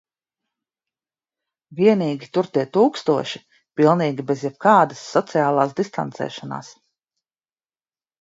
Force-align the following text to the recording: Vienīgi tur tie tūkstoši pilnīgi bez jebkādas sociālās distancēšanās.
Vienīgi 1.79 2.29
tur 2.37 2.49
tie 2.55 2.63
tūkstoši 2.77 3.41
pilnīgi 3.81 4.25
bez 4.31 4.47
jebkādas 4.47 5.03
sociālās 5.11 5.77
distancēšanās. 5.81 6.73